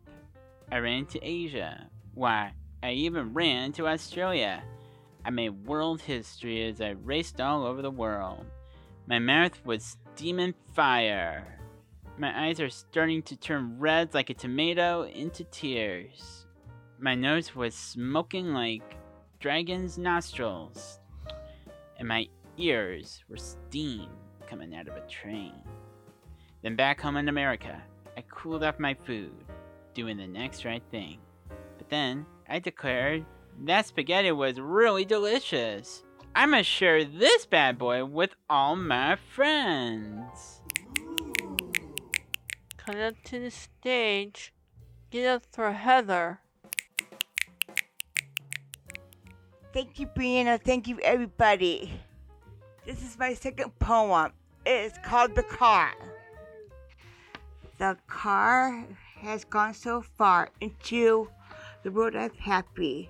I 0.71 0.77
ran 0.77 1.05
to 1.07 1.19
Asia. 1.21 1.89
Why, 2.13 2.53
I 2.81 2.91
even 2.91 3.33
ran 3.33 3.73
to 3.73 3.89
Australia. 3.89 4.63
I 5.25 5.29
made 5.29 5.67
world 5.67 5.99
history 5.99 6.65
as 6.69 6.79
I 6.79 6.91
raced 6.91 7.41
all 7.41 7.65
over 7.65 7.81
the 7.81 7.91
world. 7.91 8.45
My 9.05 9.19
mouth 9.19 9.59
was 9.65 9.97
steaming 10.15 10.53
fire. 10.73 11.59
My 12.17 12.47
eyes 12.47 12.61
are 12.61 12.69
starting 12.69 13.21
to 13.23 13.35
turn 13.35 13.79
red 13.79 14.13
like 14.13 14.29
a 14.29 14.33
tomato 14.33 15.03
into 15.03 15.43
tears. 15.43 16.40
My 17.03 17.15
nose 17.15 17.55
was 17.55 17.73
smoking 17.73 18.53
like 18.53 18.95
dragon's 19.39 19.97
nostrils. 19.97 20.99
And 21.97 22.07
my 22.07 22.27
ears 22.57 23.23
were 23.27 23.37
steam 23.37 24.07
coming 24.47 24.75
out 24.75 24.87
of 24.87 24.95
a 24.95 25.07
train. 25.07 25.55
Then 26.61 26.75
back 26.75 27.01
home 27.01 27.17
in 27.17 27.27
America, 27.27 27.81
I 28.15 28.23
cooled 28.29 28.63
off 28.63 28.77
my 28.77 28.93
food, 28.93 29.33
doing 29.95 30.15
the 30.15 30.27
next 30.27 30.63
right 30.63 30.83
thing. 30.91 31.17
But 31.79 31.89
then 31.89 32.23
I 32.47 32.59
declared 32.59 33.25
that 33.63 33.87
spaghetti 33.87 34.31
was 34.31 34.59
really 34.59 35.03
delicious. 35.03 36.03
I'm 36.35 36.51
gonna 36.51 36.61
share 36.61 37.03
this 37.03 37.47
bad 37.47 37.79
boy 37.79 38.05
with 38.05 38.35
all 38.47 38.75
my 38.75 39.15
friends. 39.15 40.61
Come 42.77 42.99
up 43.01 43.15
to 43.23 43.39
the 43.39 43.49
stage. 43.49 44.53
Get 45.09 45.25
up 45.25 45.47
for 45.51 45.71
Heather. 45.71 46.41
Thank 49.73 49.99
you, 49.99 50.07
Brianna. 50.07 50.61
Thank 50.61 50.89
you, 50.89 50.99
everybody. 50.99 51.93
This 52.85 53.01
is 53.01 53.17
my 53.17 53.33
second 53.33 53.71
poem. 53.79 54.33
It's 54.65 54.97
called 54.97 55.33
The 55.33 55.43
Car. 55.43 55.93
The 57.77 57.95
car 58.05 58.85
has 59.21 59.45
gone 59.45 59.73
so 59.73 60.01
far 60.01 60.49
into 60.59 61.29
the 61.83 61.91
world 61.91 62.15
of 62.15 62.35
happy. 62.35 63.09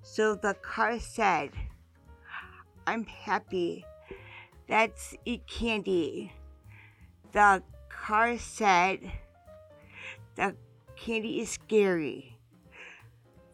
So 0.00 0.34
the 0.34 0.54
car 0.54 0.98
said, 0.98 1.50
I'm 2.86 3.04
happy. 3.04 3.84
Let's 4.70 5.14
eat 5.26 5.46
candy. 5.46 6.32
The 7.32 7.62
car 7.90 8.38
said, 8.38 9.12
The 10.36 10.56
candy 10.96 11.40
is 11.40 11.50
scary. 11.50 12.38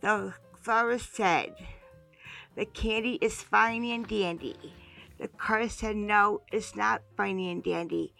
The 0.03 0.35
flower 0.62 0.98
said, 0.98 1.57
The 2.56 2.66
candy 2.66 3.18
is 3.20 3.42
fine 3.42 3.84
and 3.84 4.06
dandy. 4.06 4.56
The 5.18 5.28
car 5.28 5.68
said, 5.68 5.96
No, 5.96 6.42
it's 6.52 6.76
not 6.76 7.02
fine 7.16 7.38
and 7.40 7.62
dandy. 7.62 8.14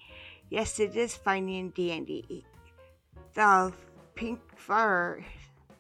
Yes, 0.51 0.81
it 0.81 0.97
is 0.97 1.17
fine 1.17 1.49
and 1.49 1.75
dandy. 1.75 2.45
The 3.35 3.73
pink 4.15 4.41
flower 4.57 5.25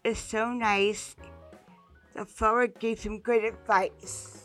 is 0.04 0.18
so 0.18 0.52
nice. 0.52 1.16
The 2.14 2.24
flower 2.24 2.66
gave 2.66 3.00
some 3.00 3.20
good 3.20 3.44
advice. 3.44 4.44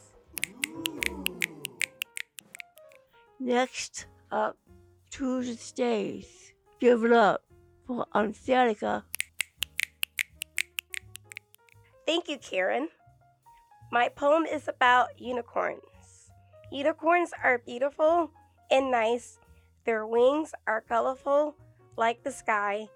Next 3.40 4.06
up 4.32 4.58
stage. 5.58 6.56
Give 6.80 7.04
it 7.04 7.12
up 7.12 7.44
for 7.86 8.06
Angelica. 8.16 9.06
Thank 12.06 12.28
you, 12.28 12.38
Karen. 12.38 12.90
My 13.94 14.10
poem 14.10 14.48
is 14.48 14.68
about 14.68 15.22
unicorns. 15.22 16.32
Unicorns 16.72 17.30
are 17.44 17.60
beautiful 17.60 18.32
and 18.72 18.90
nice. 18.90 19.38
Their 19.86 20.08
wings 20.08 20.52
are 20.66 20.82
colorful 20.82 21.56
like 21.96 22.24
the 22.24 22.32
sky. 22.32 22.90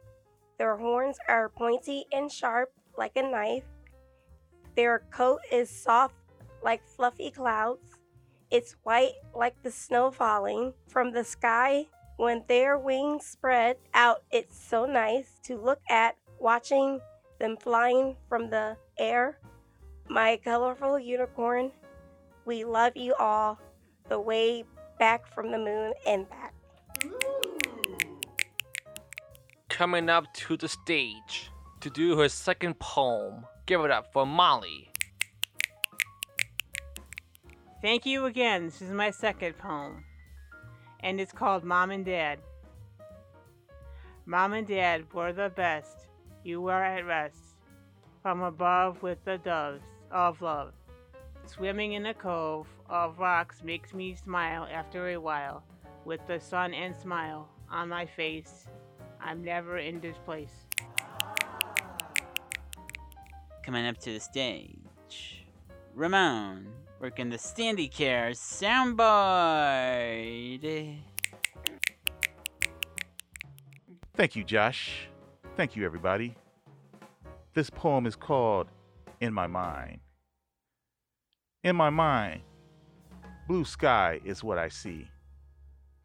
Their 0.58 0.76
horns 0.76 1.20
are 1.30 1.50
pointy 1.50 2.06
and 2.12 2.32
sharp 2.32 2.72
like 2.98 3.16
a 3.16 3.22
knife. 3.22 3.66
Their 4.76 5.04
coat 5.12 5.42
is 5.52 5.70
soft 5.70 6.16
like 6.64 6.82
fluffy 6.84 7.30
clouds. 7.30 7.94
It's 8.50 8.76
white 8.82 9.14
like 9.36 9.62
the 9.62 9.70
snow 9.70 10.10
falling 10.10 10.74
from 10.88 11.12
the 11.12 11.24
sky. 11.24 11.86
When 12.16 12.44
their 12.48 12.80
wings 12.80 13.24
spread 13.24 13.78
out, 13.94 14.24
it's 14.32 14.58
so 14.58 14.88
nice 14.88 15.38
to 15.44 15.62
look 15.62 15.82
at 15.92 16.18
watching 16.40 17.00
them 17.40 17.56
flying 17.56 18.16
from 18.28 18.50
the 18.50 18.78
air. 18.98 19.38
My 20.10 20.40
colorful 20.42 20.98
unicorn, 20.98 21.72
we 22.46 22.64
love 22.64 22.96
you 22.96 23.14
all 23.20 23.60
the 24.08 24.20
way 24.20 24.64
back 25.00 25.28
from 25.34 25.52
the 25.52 25.58
moon 25.58 25.94
and 26.06 26.26
back. 26.30 26.54
Coming 29.68 30.10
up 30.10 30.34
to 30.34 30.56
the 30.56 30.70
stage 30.70 31.52
to 31.82 31.90
do 31.90 32.18
her 32.18 32.30
second 32.30 32.80
poem. 32.80 33.46
Give 33.66 33.82
it 33.82 33.92
up 33.92 34.14
for 34.14 34.26
Molly. 34.26 34.90
Thank 37.82 38.06
you 38.06 38.26
again. 38.26 38.66
This 38.66 38.82
is 38.82 38.92
my 38.92 39.12
second 39.12 39.58
poem. 39.58 40.06
And 41.02 41.20
it's 41.20 41.34
called 41.34 41.66
Mom 41.66 41.92
and 41.92 42.06
Dad. 42.06 42.40
Mom 44.26 44.54
and 44.54 44.66
Dad 44.66 45.14
were 45.14 45.34
the 45.34 45.50
best. 45.50 46.08
You 46.46 46.62
were 46.62 46.82
at 46.82 47.06
rest. 47.06 47.56
From 48.24 48.42
above 48.42 49.04
with 49.04 49.24
the 49.26 49.38
doves 49.38 49.97
of 50.12 50.42
love. 50.42 50.74
Swimming 51.46 51.94
in 51.94 52.08
a 52.08 52.14
cove 52.14 52.68
of 52.90 53.20
rocks 53.20 53.64
makes 53.64 53.94
me 53.94 54.16
smile 54.16 54.68
after 54.72 55.10
a 55.10 55.18
while. 55.18 55.64
With 56.06 56.26
the 56.28 56.40
sun 56.40 56.74
and 56.74 56.96
smile 56.96 57.48
on 57.70 57.90
my 57.90 58.06
face, 58.06 58.68
I'm 59.22 59.44
never 59.44 59.78
in 59.78 60.00
this 60.00 60.18
place. 60.26 60.66
Coming 63.64 63.86
up 63.86 63.98
to 64.00 64.14
the 64.14 64.20
stage, 64.20 65.46
Ramon 65.94 66.68
working 67.00 67.30
the 67.30 67.38
SandiCare 67.38 68.32
soundboard. 68.32 68.98
Thank 74.16 74.36
you, 74.36 74.44
Josh. 74.44 75.08
Thank 75.56 75.76
you, 75.76 75.86
everybody. 75.86 76.36
This 77.54 77.70
poem 77.70 78.06
is 78.06 78.16
called 78.16 78.68
In 79.20 79.34
My 79.34 79.48
Mind. 79.48 80.00
In 81.64 81.76
my 81.76 81.90
mind, 81.90 82.42
Blue 83.48 83.64
sky 83.64 84.20
is 84.26 84.44
what 84.44 84.58
I 84.58 84.68
see. 84.68 85.08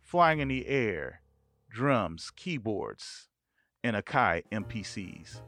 Flying 0.01 0.38
in 0.38 0.46
the 0.46 0.64
air, 0.68 1.22
drums, 1.68 2.31
keyboards, 2.37 3.29
and 3.83 3.96
Akai 3.96 4.44
MPCs. 4.53 5.40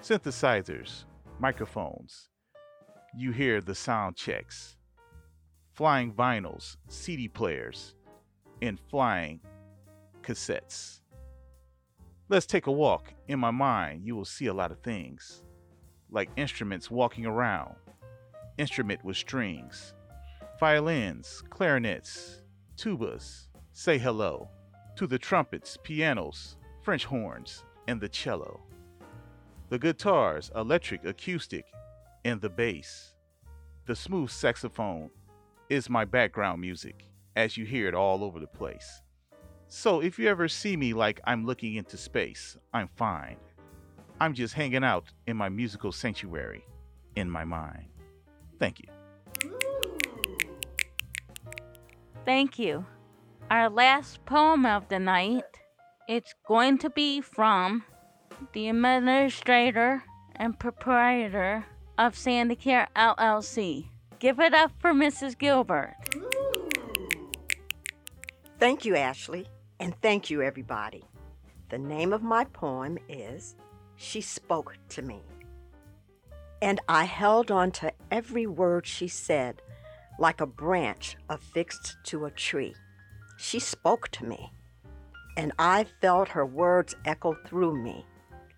Synthesizers, 0.00 1.04
microphones. 1.40 2.28
You 3.12 3.32
hear 3.32 3.60
the 3.60 3.74
sound 3.74 4.14
checks. 4.14 4.76
Flying 5.72 6.12
vinyls, 6.12 6.76
CD 6.88 7.26
players, 7.26 7.96
and 8.62 8.78
flying 8.88 9.40
cassettes. 10.22 11.00
Let's 12.28 12.46
take 12.46 12.68
a 12.68 12.72
walk. 12.72 13.12
In 13.26 13.40
my 13.40 13.50
mind, 13.50 14.04
you 14.04 14.14
will 14.14 14.24
see 14.24 14.46
a 14.46 14.54
lot 14.54 14.70
of 14.70 14.78
things, 14.78 15.42
like 16.10 16.30
instruments 16.36 16.90
walking 16.90 17.26
around, 17.26 17.74
instrument 18.58 19.04
with 19.04 19.16
strings, 19.16 19.94
violins, 20.58 21.42
clarinets, 21.50 22.42
tubas. 22.76 23.46
Say 23.72 23.98
hello 23.98 24.48
to 24.96 25.06
the 25.06 25.18
trumpets, 25.18 25.78
pianos, 25.82 26.56
French 26.82 27.04
horns, 27.04 27.64
and 27.88 28.00
the 28.00 28.08
cello. 28.08 28.60
The 29.68 29.78
guitars, 29.78 30.50
electric, 30.54 31.04
acoustic, 31.04 31.64
and 32.24 32.40
the 32.40 32.50
bass. 32.50 33.14
The 33.86 33.96
smooth 33.96 34.30
saxophone 34.30 35.10
is 35.68 35.88
my 35.88 36.04
background 36.04 36.60
music, 36.60 37.06
as 37.36 37.56
you 37.56 37.64
hear 37.64 37.88
it 37.88 37.94
all 37.94 38.24
over 38.24 38.40
the 38.40 38.46
place. 38.46 39.02
So 39.68 40.00
if 40.00 40.18
you 40.18 40.28
ever 40.28 40.48
see 40.48 40.76
me 40.76 40.92
like 40.92 41.20
I'm 41.24 41.46
looking 41.46 41.76
into 41.76 41.96
space, 41.96 42.58
I'm 42.74 42.88
fine. 42.96 43.36
I'm 44.20 44.34
just 44.34 44.52
hanging 44.52 44.84
out 44.84 45.04
in 45.26 45.36
my 45.38 45.48
musical 45.48 45.92
sanctuary, 45.92 46.66
in 47.16 47.30
my 47.30 47.44
mind. 47.44 47.86
Thank 48.58 48.80
you. 48.80 48.88
Thank 52.26 52.58
you. 52.58 52.84
Our 53.50 53.70
last 53.70 54.22
poem 54.26 54.66
of 54.66 54.88
the 54.88 54.98
night, 54.98 55.44
it's 56.06 56.34
going 56.46 56.76
to 56.78 56.90
be 56.90 57.22
from 57.22 57.82
the 58.52 58.68
administrator 58.68 60.04
and 60.36 60.58
proprietor 60.58 61.64
of 61.96 62.14
Sandicare 62.14 62.88
LLC. 62.94 63.88
Give 64.18 64.38
it 64.38 64.52
up 64.52 64.72
for 64.78 64.92
Mrs. 64.92 65.36
Gilbert. 65.38 65.96
Thank 68.58 68.84
you, 68.84 68.96
Ashley, 68.96 69.48
and 69.80 69.98
thank 70.02 70.28
you, 70.28 70.42
everybody. 70.42 71.04
The 71.70 71.78
name 71.78 72.12
of 72.12 72.22
my 72.22 72.44
poem 72.44 72.98
is 73.08 73.56
She 74.02 74.22
Spoke 74.22 74.78
to 74.88 75.02
Me. 75.02 75.20
And 76.62 76.80
I 76.88 77.04
held 77.04 77.50
on 77.50 77.70
to 77.72 77.92
every 78.10 78.46
word 78.46 78.86
she 78.86 79.08
said 79.08 79.60
like 80.18 80.40
a 80.40 80.46
branch 80.46 81.18
affixed 81.28 81.98
to 82.04 82.24
a 82.24 82.30
tree. 82.30 82.74
She 83.36 83.58
spoke 83.60 84.08
to 84.12 84.24
me, 84.24 84.52
and 85.36 85.52
I 85.58 85.84
felt 86.00 86.30
her 86.30 86.46
words 86.46 86.96
echo 87.04 87.34
through 87.46 87.76
me, 87.76 88.06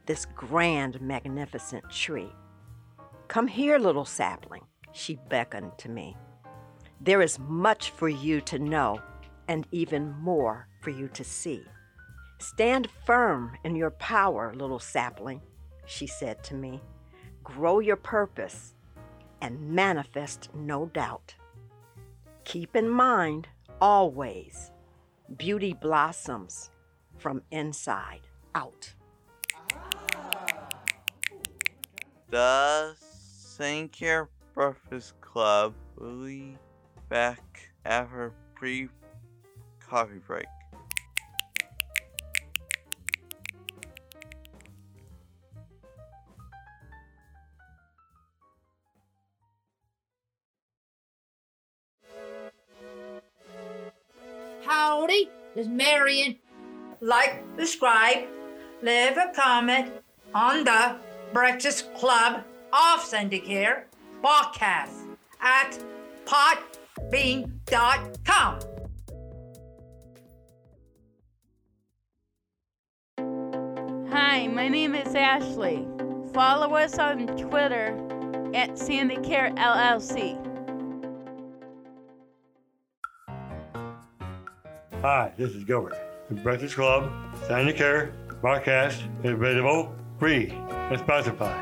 this 0.07 0.27
grand, 0.27 1.01
magnificent 1.01 1.91
tree. 1.91 2.33
Come 3.27 3.49
here, 3.49 3.81
little 3.81 4.05
sapling, 4.05 4.63
she 4.93 5.19
beckoned 5.29 5.77
to 5.79 5.89
me. 5.89 6.17
There 7.01 7.21
is 7.21 7.41
much 7.41 7.91
for 7.91 8.09
you 8.09 8.41
to 8.43 8.61
know, 8.61 9.01
and 9.49 9.67
even 9.73 10.15
more 10.21 10.69
for 10.81 10.91
you 10.91 11.09
to 11.09 11.25
see. 11.25 11.65
Stand 12.43 12.89
firm 13.07 13.57
in 13.63 13.77
your 13.77 13.93
power, 13.93 14.53
little 14.53 14.81
sapling, 14.81 15.41
she 15.87 16.09
said 16.09 16.43
to 16.43 16.55
me. 16.55 16.83
Grow 17.45 17.79
your 17.79 17.95
purpose 17.95 18.75
and 19.41 19.71
manifest 19.71 20.49
no 20.53 20.87
doubt. 20.87 21.37
Keep 22.43 22.75
in 22.75 22.89
mind 22.89 23.47
always 23.81 24.73
beauty 25.37 25.73
blossoms 25.73 26.71
from 27.17 27.43
inside 27.53 28.23
out. 28.57 28.93
The 32.29 32.97
SandiCare 33.01 34.27
Breakfast 34.53 35.15
Club 35.21 35.75
will 35.97 36.25
be 36.25 36.59
back 37.09 37.71
after 37.85 38.33
pre 38.57 38.89
coffee 39.79 40.19
break. 40.27 40.47
Is 55.63 55.69
Marion. 55.69 56.37
Like, 57.01 57.45
subscribe, 57.57 58.27
leave 58.83 59.17
a 59.17 59.33
comment 59.33 59.93
on 60.35 60.65
the 60.65 60.97
Breakfast 61.33 61.95
Club 61.95 62.43
of 62.73 63.01
Sandicare 63.01 63.85
podcast 64.25 65.07
at 65.41 65.79
podbean.com. 66.27 68.59
Hi, 74.11 74.49
my 74.49 74.67
name 74.67 74.97
is 74.97 75.15
Ashley. 75.15 75.87
Follow 76.35 76.75
us 76.75 76.99
on 76.99 77.29
Twitter 77.37 77.97
at 78.53 78.71
Sandicare 78.71 79.57
LLC. 79.57 80.52
Hi, 85.03 85.33
this 85.37 85.51
is 85.51 85.65
Gilbert. 85.65 85.97
The 86.29 86.37
Breakfast 86.37 86.77
Club, 86.77 87.11
SandiCare, 87.49 88.13
podcast 88.41 89.03
is 89.25 89.33
available 89.33 89.93
free 90.21 90.51
at 90.71 91.05
Spotify. 91.05 91.61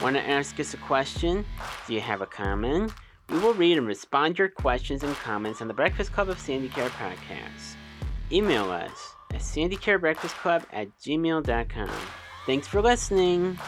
Want 0.00 0.16
to 0.16 0.26
ask 0.26 0.58
us 0.58 0.72
a 0.72 0.78
question? 0.78 1.44
Do 1.86 1.92
you 1.92 2.00
have 2.00 2.22
a 2.22 2.26
comment? 2.26 2.94
We 3.28 3.38
will 3.40 3.52
read 3.52 3.76
and 3.76 3.86
respond 3.86 4.38
your 4.38 4.48
questions 4.48 5.02
and 5.02 5.14
comments 5.16 5.60
on 5.60 5.68
the 5.68 5.74
Breakfast 5.74 6.14
Club 6.14 6.30
of 6.30 6.38
SandiCare 6.38 6.88
podcast. 6.88 7.74
Email 8.32 8.70
us 8.70 9.14
at 9.34 9.40
sandicarebreakfastclub 9.40 10.64
at 10.72 10.88
gmail.com. 10.98 11.90
Thanks 12.46 12.66
for 12.66 12.80
listening. 12.80 13.58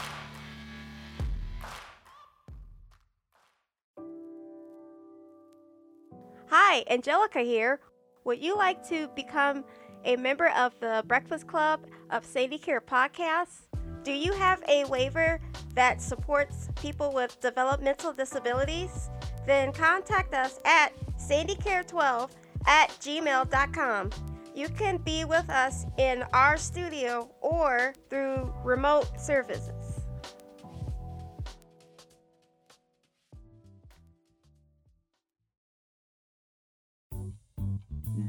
Hi, 6.73 6.85
Angelica 6.89 7.41
here. 7.41 7.81
Would 8.23 8.41
you 8.41 8.57
like 8.57 8.89
to 8.91 9.09
become 9.17 9.65
a 10.05 10.15
member 10.15 10.51
of 10.51 10.73
the 10.79 11.03
Breakfast 11.05 11.49
Club 11.49 11.85
of 12.11 12.25
SandiCare 12.25 12.81
Podcast? 12.81 13.67
Do 14.05 14.13
you 14.13 14.33
have 14.35 14.63
a 14.69 14.85
waiver 14.85 15.41
that 15.75 16.01
supports 16.01 16.69
people 16.77 17.13
with 17.13 17.41
developmental 17.41 18.13
disabilities? 18.13 19.11
Then 19.49 19.73
contact 19.73 20.33
us 20.33 20.61
at 20.65 20.93
sandicare12 21.19 22.31
at 22.69 22.91
gmail.com. 23.01 24.11
You 24.55 24.69
can 24.69 24.99
be 24.99 25.25
with 25.25 25.51
us 25.51 25.87
in 25.99 26.23
our 26.33 26.57
studio 26.57 27.33
or 27.41 27.95
through 28.09 28.55
remote 28.63 29.09
services. 29.19 29.80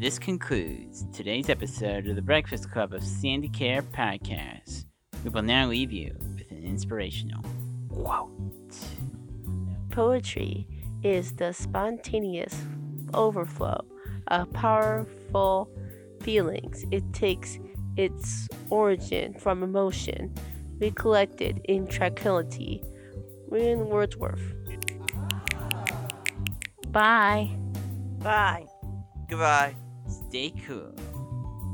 This 0.02 0.18
concludes 0.18 1.06
today's 1.14 1.48
episode 1.48 2.08
of 2.08 2.16
the 2.16 2.24
Breakfast 2.24 2.72
Club 2.72 2.92
of 2.92 3.04
SandiCare 3.04 3.84
Podcast. 3.84 4.86
We 5.24 5.30
will 5.30 5.44
now 5.44 5.68
leave 5.68 5.92
you 5.92 6.16
with 6.18 6.50
an 6.50 6.64
inspirational 6.64 7.46
quote. 7.88 8.32
Poetry 9.92 10.68
is 11.04 11.34
the 11.34 11.54
spontaneous 11.54 12.60
overflow 13.14 13.86
of 14.30 14.52
powerful 14.54 15.70
feelings. 16.22 16.84
It 16.90 17.14
takes 17.14 17.60
its 17.96 18.48
origin 18.72 19.36
from 19.36 19.62
emotion, 19.62 20.34
recollected 20.80 21.62
in 21.66 21.86
tranquility. 21.86 22.84
William 23.50 23.88
Wordsworth. 23.88 24.42
Bye. 26.88 27.56
Bye. 28.18 28.66
Goodbye. 29.30 29.76
Stay 30.32 30.54
cool. 30.66 30.94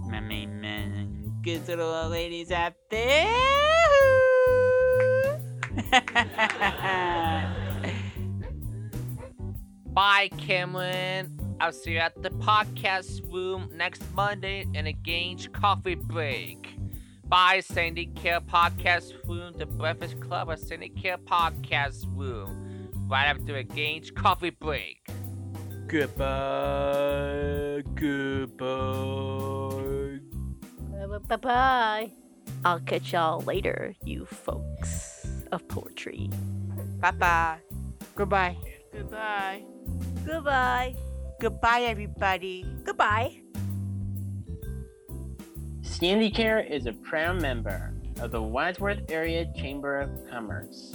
My 0.09 0.19
main 0.19 0.59
men 0.59 0.91
and 0.93 1.43
good 1.43 1.67
little 1.67 1.93
old 1.93 2.09
ladies 2.09 2.51
out 2.51 2.73
there. 2.89 3.27
Bye, 9.93 10.31
Cameron. 10.39 11.39
I'll 11.61 11.71
see 11.71 11.91
you 11.91 11.99
at 11.99 12.19
the 12.23 12.31
podcast 12.31 13.31
room 13.31 13.69
next 13.75 14.01
Monday 14.15 14.65
in 14.73 14.87
a 14.87 14.93
Gage 14.93 15.51
coffee 15.51 15.93
break. 15.93 16.79
Bye, 17.25 17.59
SandiCare 17.59 18.43
Podcast 18.43 19.13
Room, 19.27 19.53
the 19.55 19.67
Breakfast 19.67 20.19
Club 20.19 20.49
of 20.49 20.59
SandiCare 20.59 21.17
Podcast 21.25 22.05
Room, 22.07 22.89
right 23.07 23.25
after 23.25 23.57
a 23.57 23.63
Gage 23.63 24.15
coffee 24.15 24.49
break. 24.49 25.07
Goodbye. 25.87 27.81
Goodbye. 27.95 28.59
Bye 30.91 31.17
bye. 31.17 31.37
Bye. 31.37 32.11
I'll 32.65 32.79
catch 32.81 33.13
y'all 33.13 33.41
later, 33.41 33.95
you 34.03 34.25
folks 34.25 35.25
of 35.51 35.67
poetry. 35.67 36.29
Bye 36.99 37.11
bye. 37.11 37.57
Goodbye. 38.15 38.57
Goodbye. 38.91 39.63
Goodbye. 40.25 40.95
Goodbye, 41.39 41.81
everybody. 41.81 42.65
Goodbye. 42.83 43.41
SandiCare 45.81 46.69
is 46.69 46.85
a 46.85 46.93
proud 46.93 47.41
member 47.41 47.93
of 48.19 48.31
the 48.31 48.41
Wadsworth 48.41 49.09
Area 49.09 49.45
Chamber 49.55 49.99
of 49.99 50.09
Commerce. 50.29 50.93